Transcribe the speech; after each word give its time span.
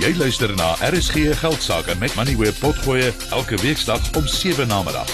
Jy 0.00 0.14
luister 0.16 0.48
na 0.56 0.72
RSG 0.80 1.36
Geldsaake 1.36 1.92
met 2.00 2.14
Money 2.16 2.32
Web 2.36 2.56
Potgoe 2.60 3.12
elke 3.36 3.56
weeksdag 3.60 4.00
om 4.16 4.24
7 4.24 4.64
na 4.68 4.82
middag. 4.82 5.10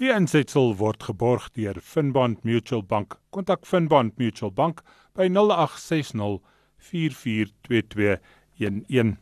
Die 0.00 0.08
insetsel 0.08 0.72
word 0.80 1.04
geborg 1.04 1.52
deur 1.52 1.76
Finbond 1.84 2.48
Mutual 2.48 2.80
Bank. 2.80 3.20
Kontak 3.30 3.68
Finbond 3.68 4.16
Mutual 4.16 4.52
Bank 4.56 4.80
by 5.12 5.28
0860 5.28 6.40
442211. 6.78 9.16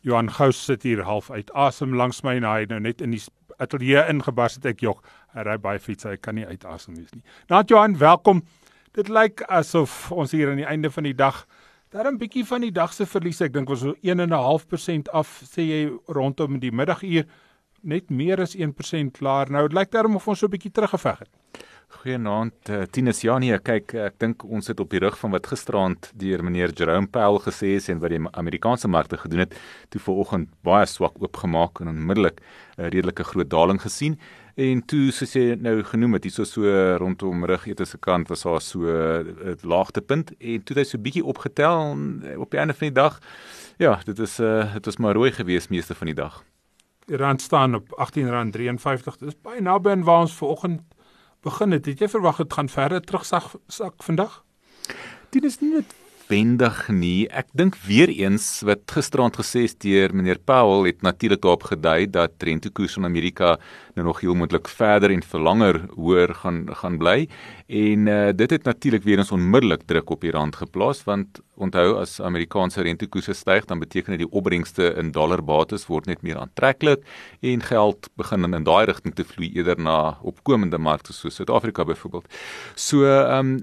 Johan 0.00 0.30
Gous 0.30 0.64
sit 0.64 0.82
hier 0.82 1.06
half 1.06 1.30
uit 1.30 1.52
asem 1.54 1.94
langs 1.94 2.22
my 2.26 2.42
en 2.42 2.50
hy 2.50 2.66
nou 2.66 2.82
net 2.82 2.98
in 3.06 3.14
die 3.14 3.22
ateljee 3.62 4.02
ingebars 4.10 4.58
het 4.58 4.66
ek 4.74 4.82
jog. 4.82 4.98
Hy 5.30 5.46
ry 5.46 5.62
baie 5.62 5.78
fiets, 5.78 6.10
hy 6.10 6.18
kan 6.18 6.34
nie 6.34 6.50
uitasem 6.50 6.98
wees 6.98 7.14
nie. 7.14 7.22
Naat 7.54 7.70
Johan, 7.70 7.94
welkom. 8.02 8.42
Dit 8.98 9.06
lyk 9.14 9.46
asof 9.46 10.10
ons 10.10 10.34
hier 10.34 10.50
aan 10.50 10.58
die 10.58 10.66
einde 10.66 10.90
van 10.90 11.06
die 11.06 11.14
dag 11.14 11.46
daar 11.90 12.06
'n 12.10 12.18
bietjie 12.18 12.44
van 12.44 12.60
die 12.60 12.72
dag 12.72 12.92
se 12.92 13.06
verlies, 13.06 13.40
ek 13.40 13.52
dink 13.52 13.68
was 13.68 13.80
so 13.80 13.94
1.5% 14.02 15.08
af, 15.12 15.42
sê 15.44 15.62
jy 15.62 15.98
rondom 16.06 16.58
die 16.58 16.72
middaguur 16.72 17.26
net 17.82 18.10
meer 18.10 18.40
as 18.40 18.54
1% 18.54 19.12
klaar. 19.12 19.50
Nou 19.50 19.68
dit 19.68 19.76
lyk 19.76 19.90
daarom 19.90 20.16
of 20.16 20.28
ons 20.28 20.38
so 20.38 20.46
'n 20.46 20.50
bietjie 20.50 20.72
teruggeveg 20.72 21.18
het. 21.18 21.37
Goeienaand, 21.98 22.68
uh, 22.70 22.84
Tinus 22.94 23.24
Janie. 23.26 23.56
Kyk, 23.58 23.90
ek 23.98 24.20
dink 24.22 24.44
ons 24.46 24.68
het 24.70 24.78
op 24.78 24.92
die 24.92 25.00
rug 25.02 25.16
van 25.18 25.32
wat 25.34 25.48
gisteraand 25.50 26.12
deur 26.14 26.44
meneer 26.46 26.70
Jerome 26.70 27.08
Powell 27.10 27.40
gesê 27.42 27.72
is 27.74 27.88
en 27.90 27.98
wat 27.98 28.12
die 28.12 28.20
Amerikaanse 28.38 28.86
markte 28.86 29.18
gedoen 29.18 29.42
het, 29.42 29.56
toe 29.90 29.98
vanoggend 30.04 30.52
baie 30.62 30.86
swak 30.86 31.18
oopgemaak 31.18 31.80
en 31.82 31.90
onmiddellik 31.90 32.38
'n 32.38 32.84
uh, 32.84 32.90
redelike 32.94 33.24
groot 33.24 33.50
daling 33.50 33.82
gesien. 33.82 34.14
En 34.54 34.82
toe 34.86 35.10
soos 35.10 35.32
jy 35.34 35.56
nou 35.58 35.82
genoem 35.82 36.14
het, 36.14 36.24
hierso 36.24 36.44
so 36.44 36.62
rondom 37.02 37.44
rugete 37.44 37.84
se 37.84 37.98
kant 37.98 38.28
was 38.28 38.42
daar 38.42 38.60
so 38.60 38.78
'n 38.78 39.34
uh, 39.42 39.54
laagtepunt 39.62 40.30
en 40.38 40.62
toe 40.62 40.76
het 40.76 40.78
hy 40.78 40.84
so 40.84 40.98
bietjie 40.98 41.24
opgetel 41.24 41.98
op 42.38 42.50
die 42.50 42.60
einde 42.60 42.74
van 42.74 42.86
die 42.86 42.94
dag. 43.02 43.18
Ja, 43.78 43.98
dit 44.04 44.18
is 44.18 44.38
uh 44.38 44.72
dit 44.74 44.84
was 44.84 44.98
maar 44.98 45.14
rooi 45.14 45.32
gewees 45.32 45.68
meeste 45.68 45.94
van 45.94 46.06
die 46.06 46.14
dag. 46.14 46.44
Die 47.08 47.16
rand 47.16 47.42
staan 47.42 47.74
op 47.74 47.88
R18.53. 47.88 49.18
Dis 49.18 49.40
baie 49.42 49.60
naby 49.60 49.90
aan 49.90 50.04
waar 50.04 50.20
ons 50.20 50.34
vanoggend 50.36 50.80
begin 51.42 51.70
het. 51.70 51.86
Het 51.86 51.98
jy 51.98 52.08
verwag 52.08 52.36
dit 52.36 52.52
gaan 52.52 52.68
verder 52.68 53.00
terugsak 53.02 53.50
sak 53.66 54.02
vandag? 54.02 54.44
Dit 55.30 55.44
is 55.44 55.60
nie 55.60 55.84
noodwendig 56.28 56.88
nie. 56.92 57.26
Ek 57.30 57.48
dink 57.56 57.74
weer 57.86 58.08
eens 58.08 58.60
wat 58.62 58.84
gisteraand 58.92 59.36
gesê 59.36 59.64
is 59.64 59.74
deur 59.74 60.12
meneer 60.12 60.38
Powell 60.38 60.86
het 60.86 61.02
natuurlik 61.02 61.40
daarop 61.40 61.64
gedui 61.64 62.06
dat 62.10 62.32
rentekoers 62.38 62.98
in 62.98 63.04
Amerika 63.04 63.58
nou 63.94 64.06
nog 64.06 64.20
heel 64.20 64.34
moontlik 64.34 64.68
verder 64.68 65.10
en 65.10 65.22
vir 65.22 65.40
langer 65.40 65.80
hoër 65.96 66.34
gaan 66.34 66.68
gaan 66.74 66.98
bly 66.98 67.28
en 67.68 68.06
uh, 68.06 68.30
dit 68.32 68.50
het 68.50 68.64
natuurlik 68.64 69.04
weer 69.04 69.18
eens 69.18 69.32
onmiddellik 69.32 69.86
druk 69.86 70.10
op 70.10 70.20
die 70.20 70.30
rand 70.30 70.56
geplaas 70.56 71.02
want 71.04 71.40
onthou 71.56 71.96
as 71.98 72.20
Amerikaanse 72.20 72.82
rentekoerse 72.82 73.34
styg 73.34 73.64
dan 73.64 73.80
beteken 73.80 74.14
dit 74.14 74.26
die 74.26 74.30
opbrengste 74.32 74.94
in 75.00 75.10
dollarbates 75.12 75.88
word 75.88 76.06
net 76.06 76.22
meer 76.22 76.38
aantreklik 76.38 77.02
en 77.40 77.62
geld 77.62 78.10
begin 78.16 78.44
in, 78.44 78.54
in 78.54 78.68
daai 78.68 78.84
rigting 78.86 79.14
te 79.14 79.24
vloei 79.24 79.50
eerder 79.56 79.80
na 79.80 80.18
opkomende 80.22 80.78
markte 80.78 81.12
soos 81.12 81.34
Suid-Afrika 81.38 81.84
byvoorbeeld. 81.84 82.26
So 82.74 83.04
ehm 83.08 83.56
um, 83.56 83.58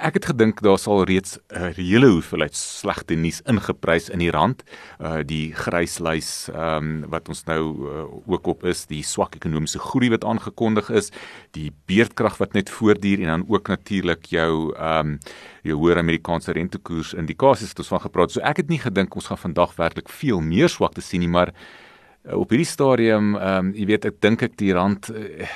ek 0.00 0.16
het 0.18 0.26
gedink 0.30 0.60
daar 0.64 0.78
sal 0.78 1.04
reeds 1.04 1.38
'n 1.48 1.72
hele 1.76 2.06
hoeveelheid 2.06 2.54
slegte 2.56 3.14
nuus 3.14 3.40
ingeprys 3.44 4.08
in 4.08 4.18
die 4.18 4.30
rand. 4.30 4.62
Uh 4.98 5.22
die 5.24 5.52
gryslys 5.54 6.48
ehm 6.48 7.04
um, 7.04 7.10
wat 7.10 7.28
ons 7.28 7.44
nou 7.44 7.62
uh, 7.88 8.04
ook 8.26 8.46
op 8.46 8.64
is, 8.64 8.86
die 8.86 9.02
swak 9.02 9.34
ekonomiese 9.34 9.78
groei 9.78 10.10
wat 10.10 10.24
aangekondig 10.24 10.90
is, 10.90 11.10
die 11.50 11.72
beerdkrag 11.86 12.38
wat 12.38 12.52
net 12.52 12.70
voortduur 12.70 13.20
en 13.20 13.26
dan 13.26 13.44
ook 13.48 13.68
natuurlik 13.68 14.24
jou 14.24 14.74
ehm 14.76 15.06
um, 15.06 15.18
jou 15.62 15.76
hoër 15.76 15.98
Amerikaanse 15.98 16.52
rentekoers 16.52 17.14
indikasies 17.14 17.68
wat 17.68 17.78
ons 17.78 17.88
van 17.88 18.00
gepraat. 18.00 18.32
So 18.32 18.40
ek 18.40 18.56
het 18.56 18.68
nie 18.68 18.78
gedink 18.78 19.14
ons 19.14 19.26
gaan 19.26 19.38
vandag 19.38 19.76
werklik 19.76 20.08
veel 20.08 20.40
meer 20.40 20.68
swakte 20.68 21.00
sien 21.00 21.20
nie, 21.20 21.28
maar 21.28 21.48
uh, 21.48 21.54
op 22.28 22.50
hierdie 22.52 22.68
stadium 22.68 23.34
ehm 23.36 23.70
um, 23.70 23.74
jy 23.74 23.86
weet 23.88 24.04
ek 24.10 24.18
dink 24.20 24.42
ek 24.44 24.56
die 24.60 24.72
rand 24.76 25.08
uh, 25.10 25.46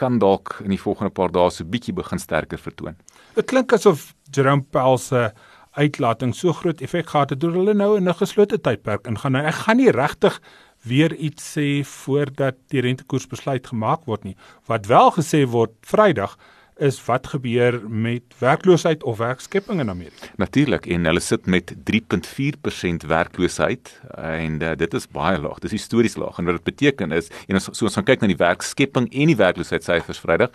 kan 0.00 0.18
dalk 0.18 0.56
in 0.64 0.72
die 0.72 0.80
volgende 0.80 1.12
paar 1.12 1.32
dae 1.32 1.50
so 1.52 1.64
bietjie 1.68 1.94
begin 1.94 2.18
sterker 2.18 2.58
vertoon. 2.58 2.96
Dit 3.36 3.50
klink 3.50 3.72
asof 3.72 4.14
Jerome 4.32 4.64
Powell 4.72 4.98
se 4.98 5.30
uitlating 5.74 6.34
so 6.34 6.52
groot 6.52 6.80
effek 6.80 7.10
gehad 7.10 7.34
het 7.34 7.40
deur 7.42 7.52
hulle 7.58 7.74
nou 7.74 7.96
in 7.98 8.08
'n 8.08 8.14
geslote 8.14 8.58
tydperk 8.58 9.06
ingaan. 9.06 9.32
Nou 9.32 9.44
ek 9.44 9.54
gaan 9.66 9.76
nie 9.76 9.90
regtig 9.90 10.40
weer 10.84 11.14
iets 11.14 11.56
sê 11.56 11.84
voordat 11.84 12.56
die 12.68 12.80
rentekoersbesluit 12.80 13.66
gemaak 13.66 14.04
word 14.06 14.24
nie. 14.24 14.36
Wat 14.66 14.86
wel 14.86 15.10
gesê 15.10 15.44
word 15.46 15.72
Vrydag 15.82 16.36
is 16.76 16.98
wat 17.06 17.26
gebeur 17.26 17.80
met 17.88 18.22
werkloosheid 18.38 19.02
of 19.02 19.18
werkskepping 19.18 19.80
in 19.80 19.90
Amerika. 19.90 20.26
Natuurlik 20.36 20.86
en 20.86 21.04
hulle 21.04 21.20
sit 21.20 21.46
met 21.46 21.74
3.4% 21.90 23.06
werkloosheid 23.06 24.00
en 24.14 24.62
uh, 24.62 24.72
dit 24.76 24.94
is 24.94 25.06
baie 25.08 25.38
laag. 25.38 25.60
Dis 25.62 25.76
histories 25.76 26.16
laag 26.16 26.38
en 26.38 26.50
wat 26.50 26.58
dit 26.58 26.66
beteken 26.74 27.12
is 27.12 27.30
en 27.46 27.60
ons 27.60 27.68
so 27.70 27.86
ons 27.86 27.98
gaan 28.00 28.08
kyk 28.08 28.24
na 28.24 28.30
die 28.32 28.40
werkskepping 28.40 29.06
en 29.12 29.30
die 29.30 29.38
werkloosheidssyfers 29.38 30.22
Vrydag 30.24 30.50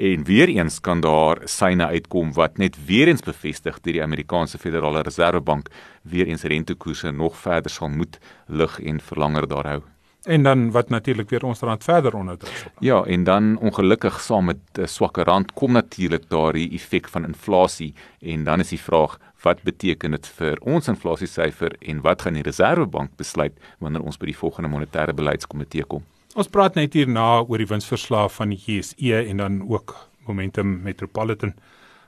en 0.00 0.26
weer 0.26 0.50
eens 0.50 0.80
kan 0.80 1.04
daar 1.04 1.44
syne 1.46 1.86
uitkom 1.86 2.34
wat 2.34 2.58
net 2.58 2.78
weer 2.86 3.12
eens 3.12 3.22
bevestig 3.22 3.78
dat 3.78 3.92
die 3.92 4.02
Amerikaanse 4.02 4.58
Federale 4.58 5.04
Reservebank 5.06 5.70
weer 6.02 6.26
eens 6.26 6.42
rentekoerse 6.42 7.14
nog 7.14 7.38
verder 7.38 7.70
sal 7.70 7.88
moet 7.88 8.18
lig 8.46 8.80
en 8.80 9.00
verlanger 9.00 9.46
daar 9.48 9.66
hou. 9.76 9.82
En 10.30 10.42
dan 10.42 10.68
wat 10.70 10.88
natuurlik 10.88 11.30
weer 11.30 11.44
ons 11.44 11.60
rand 11.66 11.84
verder 11.84 12.14
onderdruk. 12.14 12.66
Ja, 12.78 13.02
en 13.02 13.24
dan 13.24 13.56
ongelukkig 13.58 14.20
saam 14.20 14.44
met 14.44 14.62
'n 14.78 14.86
swakker 14.86 15.24
rand 15.24 15.52
kom 15.52 15.72
natuurlik 15.72 16.28
daardie 16.28 16.70
effek 16.72 17.08
van 17.08 17.24
inflasie 17.24 17.94
en 18.20 18.44
dan 18.44 18.60
is 18.60 18.68
die 18.68 18.80
vraag 18.80 19.18
wat 19.42 19.62
beteken 19.62 20.10
dit 20.10 20.26
vir 20.26 20.58
ons 20.60 20.88
inflasiesyfer 20.88 21.76
en 21.78 22.00
wat 22.00 22.22
gaan 22.22 22.34
die 22.34 22.42
Reserwebank 22.42 23.16
besluit 23.16 23.52
wanneer 23.78 24.02
ons 24.02 24.16
by 24.16 24.26
die 24.26 24.36
volgende 24.36 24.68
monetêre 24.68 25.12
beleidskomitee 25.12 25.84
kom? 25.84 26.04
Ons 26.34 26.48
praat 26.48 26.74
net 26.74 26.94
hierna 26.94 27.40
oor 27.40 27.58
die 27.58 27.66
winsverslae 27.66 28.28
van 28.28 28.48
die 28.48 28.60
JSE 28.66 29.26
en 29.26 29.36
dan 29.36 29.62
ook 29.68 29.96
Momentum 30.26 30.82
Metropolitan. 30.82 31.54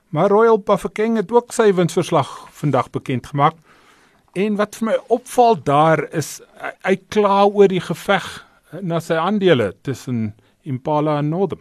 Maar 0.09 0.29
Royal 0.29 0.59
Bafokeng 0.59 1.17
het 1.17 1.33
ook 1.33 1.53
sy 1.53 1.73
winsverslag 1.75 2.49
vandag 2.51 2.91
bekend 2.91 3.27
gemaak. 3.27 3.55
En 4.33 4.55
wat 4.57 4.79
vir 4.79 4.87
my 4.89 4.95
opval 5.13 5.59
daar 5.61 6.07
is 6.17 6.39
hy 6.87 6.95
kla 7.13 7.43
oor 7.45 7.69
die 7.69 7.83
geveg 7.85 8.29
na 8.81 9.01
sy 9.05 9.19
aandele 9.21 9.75
tussen 9.85 10.31
Impala 10.65 11.19
en 11.21 11.29
Northam. 11.29 11.61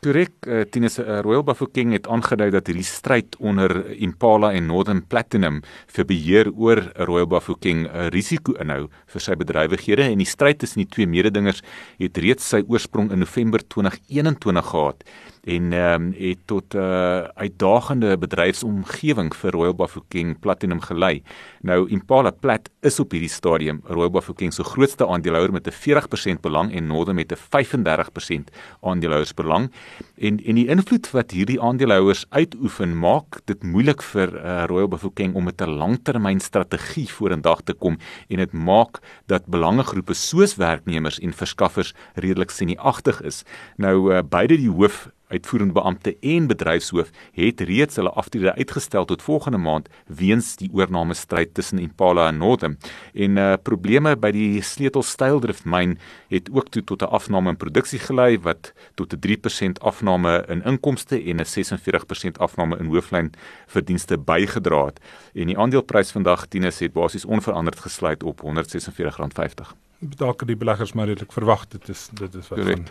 Korrek, 0.00 0.32
uh, 0.48 0.62
Tinus 0.72 0.98
uh, 1.00 1.20
Royal 1.24 1.44
Bafokeng 1.44 1.92
het 1.92 2.06
aangedui 2.08 2.48
dat 2.52 2.68
hierdie 2.68 2.86
stryd 2.88 3.36
onder 3.36 3.72
Impala 4.00 4.48
en 4.56 4.68
Northam 4.68 5.02
Platinum 5.04 5.58
vir 5.92 6.08
beheer 6.08 6.48
oor 6.52 6.80
Royal 7.08 7.28
Bafokeng 7.28 7.84
'n 7.84 7.88
uh, 7.88 8.08
risiko 8.12 8.56
inhou 8.60 8.88
vir 9.12 9.20
sy 9.20 9.36
bedrywighede 9.36 10.08
en 10.08 10.20
die 10.20 10.28
stryd 10.28 10.60
tussen 10.60 10.84
die 10.84 10.88
twee 10.88 11.08
mededingers 11.08 11.60
het 12.00 12.16
reeds 12.16 12.48
sy 12.48 12.62
oorsprong 12.68 13.12
in 13.12 13.20
November 13.20 13.60
2021 13.60 14.72
gehad 14.72 15.04
en 15.44 15.72
um, 15.72 16.12
het 16.16 16.38
tot 16.44 16.74
'n 16.74 16.78
uh, 16.78 17.24
uitdagende 17.34 18.18
bedryfsomgewing 18.18 19.34
vir 19.34 19.50
Royal 19.50 19.74
Bafokeng 19.74 20.38
Platinum 20.38 20.80
gelei. 20.80 21.22
Nou 21.60 21.88
Impala 21.88 22.30
Plat 22.30 22.70
is 22.80 23.00
op 23.00 23.10
hierdie 23.10 23.28
stadium 23.28 23.80
Royal 23.84 24.10
Bafokeng 24.10 24.52
se 24.52 24.64
grootste 24.64 25.06
aandeelhouer 25.06 25.52
met 25.52 25.66
'n 25.66 25.72
40% 25.72 26.40
belang 26.40 26.74
en 26.74 26.86
Northern 26.86 27.16
met 27.16 27.32
'n 27.32 27.36
35% 27.36 28.50
aandeelhouersbelang. 28.80 29.70
En 30.18 30.44
en 30.44 30.54
die 30.54 30.66
invloed 30.66 31.10
wat 31.10 31.30
hierdie 31.30 31.60
aandeelhouers 31.60 32.26
uitoefen 32.28 32.98
maak 32.98 33.40
dit 33.44 33.62
moeilik 33.62 34.02
vir 34.02 34.34
uh, 34.34 34.64
Royal 34.66 34.88
Bafokeng 34.88 35.34
om 35.34 35.44
met 35.44 35.60
'n 35.60 35.70
langtermynstrategie 35.70 37.08
vorendag 37.08 37.60
te 37.62 37.72
kom 37.72 37.98
en 38.28 38.36
dit 38.36 38.52
maak 38.52 38.98
dat 39.26 39.46
belangegroepe 39.46 40.14
soos 40.14 40.56
werknemers 40.56 41.18
en 41.18 41.32
verskaffers 41.32 41.94
redelik 42.14 42.50
sinieagtig 42.50 43.22
is. 43.22 43.44
Nou 43.76 44.12
uh, 44.12 44.20
beide 44.28 44.56
die 44.56 44.70
hoof 44.70 45.08
uitvoerende 45.30 45.72
beampte 45.72 46.16
en 46.20 46.46
bedryfshoof 46.50 47.10
het 47.38 47.60
reeds 47.60 47.96
hulle 47.96 48.10
aftrede 48.10 48.54
uitgestel 48.54 49.04
tot 49.04 49.22
volgende 49.22 49.58
maand 49.58 49.88
weens 50.06 50.56
die 50.56 50.70
oorname 50.72 51.14
stryd 51.14 51.54
tussen 51.54 51.78
Impala 51.78 52.28
en 52.28 52.38
Northam. 52.38 52.76
En 53.14 53.36
uh 53.36 53.54
probleme 53.62 54.16
by 54.16 54.30
die 54.34 54.62
sleutelstyldrift 54.62 55.64
myn 55.64 55.98
het 56.32 56.50
ook 56.52 56.70
toe 56.70 56.82
tot 56.84 57.02
'n 57.02 57.12
afname 57.18 57.50
in 57.50 57.56
produksie 57.56 57.98
gelei 57.98 58.38
wat 58.38 58.72
tot 58.94 59.12
'n 59.12 59.18
3% 59.18 59.80
afname 59.80 60.44
in 60.48 60.62
inkomste 60.62 61.22
en 61.22 61.40
'n 61.40 61.44
46% 61.44 62.38
afname 62.38 62.78
in 62.78 62.86
hooflyn 62.86 63.32
verdienste 63.66 64.18
bygedra 64.18 64.84
het. 64.84 65.00
En 65.34 65.46
die 65.46 65.58
aandeleprys 65.58 66.10
vandag 66.10 66.46
Tinus 66.46 66.78
het 66.78 66.92
basies 66.92 67.24
onveranderd 67.24 67.80
gesluit 67.80 68.22
op 68.22 68.40
R146.50. 68.42 69.74
Dalk 69.98 70.46
die 70.46 70.56
beleggers 70.56 70.92
maar 70.92 71.06
redelik 71.06 71.32
verwag 71.32 71.68
dit 71.68 71.88
is 71.88 72.08
dit 72.12 72.34
is 72.34 72.48
wat 72.48 72.60
van. 72.60 72.86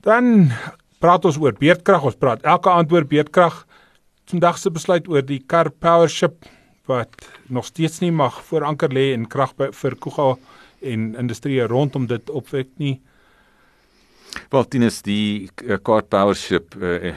Dan 0.00 0.50
praat 1.02 1.24
ons 1.24 1.38
oor 1.40 1.56
beerdkrag, 1.58 2.04
ons 2.04 2.18
praat 2.18 2.44
elke 2.44 2.70
aand 2.70 2.92
oor 2.92 3.04
beerdkrag. 3.08 3.64
Vandag 4.30 4.58
se 4.58 4.70
besluit 4.70 5.08
oor 5.08 5.22
die 5.22 5.40
Car 5.46 5.70
Power 5.70 6.08
Ship 6.10 6.48
wat 6.86 7.26
nog 7.50 7.66
steeds 7.66 8.00
nie 8.00 8.12
mag 8.14 8.38
voor 8.46 8.66
anker 8.66 8.92
lê 8.94 9.12
en 9.14 9.26
krag 9.26 9.54
vir 9.58 9.96
Kuga 9.98 10.34
en 10.86 11.14
industrie 11.18 11.60
rondom 11.66 12.06
dit 12.06 12.30
opwek 12.30 12.68
nie. 12.78 13.00
Wel, 14.52 14.64
Tinus, 14.70 15.00
die 15.02 15.50
Car 15.82 16.04
Power 16.06 16.36
Ship 16.38 16.74
uh, 16.78 17.14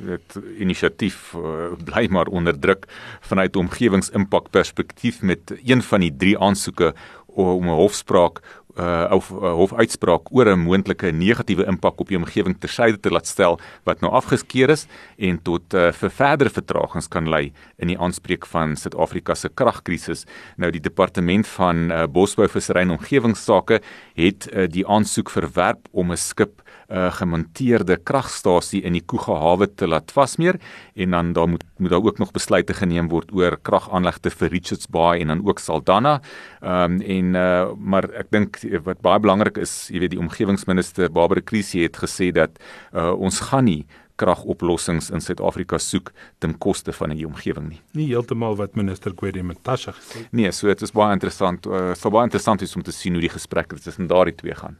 dit 0.00 0.36
inisiatief 0.64 1.34
uh, 1.36 1.72
bly 1.84 2.06
maar 2.12 2.30
onder 2.32 2.56
druk 2.56 2.86
vanuit 3.20 3.56
omgewingsimpak 3.56 4.50
perspektief 4.50 5.20
met 5.22 5.52
een 5.60 5.82
van 5.82 6.04
die 6.04 6.12
drie 6.16 6.38
aansoeke 6.38 6.94
om 7.26 7.68
'n 7.68 7.80
hofspraak 7.80 8.40
uh 8.80 9.08
of 9.10 9.30
uh, 9.30 9.52
hofuitspraak 9.58 10.30
oor 10.32 10.48
'n 10.48 10.64
moontlike 10.64 11.12
negatiewe 11.12 11.66
impak 11.66 12.00
op 12.00 12.08
die 12.08 12.16
omgewing 12.16 12.56
tersyde 12.58 13.00
te 13.00 13.10
laat 13.10 13.26
stel 13.26 13.58
wat 13.84 14.00
nou 14.00 14.12
afgeskeer 14.12 14.70
is 14.70 14.86
en 15.18 15.38
tot 15.42 15.74
uh, 15.74 15.90
vir 15.92 16.10
verdere 16.10 16.50
vertragings 16.50 17.08
kan 17.08 17.28
lei 17.28 17.52
in 17.78 17.88
die 17.88 17.98
aanspreek 17.98 18.46
van 18.46 18.76
Suid-Afrika 18.76 19.34
se 19.34 19.48
kragkrisis. 19.48 20.26
Nou 20.56 20.70
die 20.70 20.80
departement 20.80 21.46
van 21.46 21.90
uh, 21.90 22.06
bosbou, 22.06 22.48
visserry 22.48 22.80
en 22.80 22.96
omgewingsake 22.96 23.80
het 24.14 24.48
uh, 24.52 24.66
die 24.68 24.86
aansoek 24.86 25.30
verwerp 25.30 25.88
om 25.92 26.12
'n 26.12 26.16
skip 26.16 26.62
'n 26.90 26.96
uh, 26.96 27.12
gemonteerde 27.12 27.96
kragstasie 27.96 28.82
in 28.82 28.92
die 28.92 29.04
Kuga 29.06 29.36
hawe 29.38 29.66
te 29.66 29.86
laat 29.86 30.10
vasmeer 30.10 30.58
en 30.94 31.10
dan 31.10 31.32
daar 31.32 31.48
moet 31.48 31.64
moet 31.78 31.90
daar 31.90 32.04
ook 32.04 32.18
nog 32.18 32.32
besluite 32.32 32.74
geneem 32.74 33.08
word 33.08 33.32
oor 33.32 33.56
kragaanlegte 33.56 34.30
vir 34.30 34.50
Richards 34.52 34.88
Bay 34.90 35.20
en 35.20 35.28
dan 35.32 35.46
ook 35.46 35.58
Saldanha. 35.58 36.20
Ehm 36.60 36.92
um, 36.92 37.00
en 37.00 37.34
uh, 37.34 37.72
maar 37.78 38.10
ek 38.10 38.30
dink 38.30 38.58
wat 38.86 39.00
baie 39.04 39.20
belangrik 39.22 39.58
is, 39.58 39.88
jy 39.90 40.04
weet 40.04 40.14
die 40.14 40.20
omgewingsminister 40.22 41.10
Barbara 41.12 41.42
Krisi 41.44 41.82
het 41.82 41.98
gesê 42.00 42.30
dat 42.34 42.60
uh, 42.92 43.10
ons 43.12 43.40
gaan 43.50 43.66
nie 43.68 43.82
kragoplossings 44.20 45.08
in 45.14 45.22
Suid-Afrika 45.24 45.78
soek 45.80 46.12
ten 46.44 46.56
koste 46.60 46.92
van 46.92 47.14
die 47.14 47.26
omgewing 47.26 47.70
nie. 47.70 47.80
Nie 47.96 48.10
heeltemal 48.12 48.58
wat 48.60 48.76
minister 48.78 49.14
Gwede 49.16 49.42
Matasha 49.46 49.94
gesê 49.96 50.24
het. 50.24 50.32
Nee, 50.36 50.52
so 50.52 50.68
dit 50.68 50.84
is 50.84 50.92
baie 50.96 51.16
interessant. 51.16 51.66
Uh, 51.66 51.94
so 51.96 52.12
baie 52.12 52.28
interessant 52.28 52.62
is 52.66 52.76
om 52.76 52.84
te 52.86 52.94
sien 52.94 53.16
hoe 53.16 53.24
die 53.24 53.32
gesprekke 53.32 53.80
tussen 53.80 54.10
daardie 54.10 54.36
twee 54.36 54.56
gaan. 54.56 54.76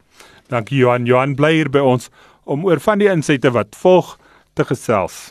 Dankie 0.53 0.83
Johan. 0.83 1.09
Johan 1.09 1.37
bly 1.39 1.55
hier 1.57 1.73
by 1.73 1.83
ons 1.85 2.11
om 2.45 2.67
oor 2.69 2.83
van 2.83 3.01
die 3.01 3.11
insette 3.11 3.53
wat 3.55 3.77
volg 3.81 4.17
te 4.59 4.67
gesels. 4.69 5.31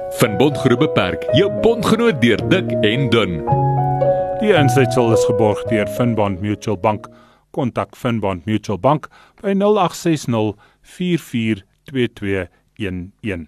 Finbond 0.13 0.57
Groep 0.57 0.79
Beperk, 0.79 1.25
jou 1.31 1.51
bondgenoot 1.61 2.21
deur 2.21 2.49
dik 2.49 2.71
en 2.85 3.09
dun. 3.09 3.43
Die 4.41 4.53
insetsel 4.53 5.13
is 5.15 5.25
geborg 5.25 5.63
deur 5.69 5.87
Finbond 5.95 6.41
Mutual 6.43 6.79
Bank. 6.79 7.07
Kontak 7.55 7.95
Finbond 7.95 8.45
Mutual 8.45 8.79
Bank 8.79 9.07
by 9.41 9.53
0860 9.55 10.55
442211. 10.81 13.47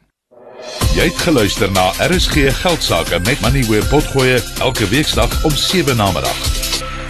Jy 0.95 1.03
het 1.09 1.19
geluister 1.25 1.71
na 1.75 1.85
RSG 2.07 2.35
Geldsaake 2.61 3.19
met 3.27 3.41
Money 3.43 3.63
where 3.67 3.85
potgoe 3.91 4.39
elke 4.63 4.87
weeksdag 4.87 5.31
om 5.43 5.51
7 5.51 5.97
na 5.99 6.07
middag. 6.15 6.39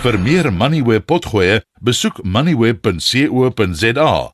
Vir 0.04 0.20
meer 0.20 0.54
Money 0.54 0.84
where 0.84 1.02
potgoe, 1.02 1.62
besoek 1.82 2.24
moneyweb.co.za 2.24 4.34